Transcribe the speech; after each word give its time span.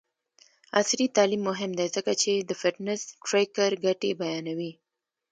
عصري 0.79 1.07
تعلیم 1.17 1.41
مهم 1.49 1.71
دی 1.79 1.87
ځکه 1.95 2.11
چې 2.21 2.31
د 2.37 2.51
فټنس 2.61 3.01
ټریکر 3.25 3.71
ګټې 3.85 4.11
بیانوي. 4.21 4.71